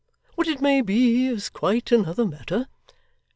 [0.33, 2.65] What it may be, is quite another matter.